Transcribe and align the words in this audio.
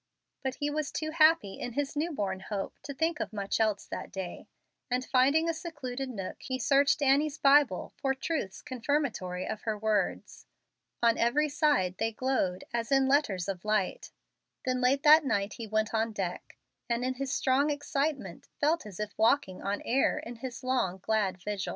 But 0.41 0.55
he 0.55 0.71
was 0.71 0.91
too 0.91 1.11
happy 1.11 1.59
in 1.59 1.73
his 1.73 1.95
new 1.95 2.11
born 2.11 2.39
hope 2.39 2.79
to 2.85 2.93
think 2.95 3.19
of 3.19 3.31
much 3.31 3.59
else 3.59 3.85
that 3.85 4.09
day; 4.11 4.47
and, 4.89 5.05
finding 5.05 5.47
a 5.47 5.53
secluded 5.53 6.09
nook, 6.09 6.37
he 6.41 6.57
searched 6.57 7.03
Annie's 7.03 7.37
Bible 7.37 7.93
for 7.97 8.15
truths 8.15 8.63
confirmatory 8.63 9.45
of 9.45 9.61
her 9.61 9.77
words. 9.77 10.47
On 11.03 11.19
every 11.19 11.49
side 11.49 11.99
they 11.99 12.11
glowed 12.11 12.63
as 12.73 12.91
in 12.91 13.07
letters 13.07 13.47
of 13.47 13.63
light. 13.63 14.09
Then 14.65 14.81
late 14.81 15.03
that 15.03 15.23
night 15.23 15.53
he 15.59 15.67
went 15.67 15.93
on 15.93 16.13
deck, 16.13 16.57
and 16.89 17.05
in 17.05 17.13
his 17.13 17.31
strong 17.31 17.69
excitement 17.69 18.47
felt 18.59 18.87
as 18.87 18.99
if 18.99 19.15
walking 19.19 19.61
on 19.61 19.83
air 19.83 20.17
in 20.17 20.37
his 20.37 20.63
long, 20.63 20.97
glad 20.97 21.37
vigil. 21.43 21.69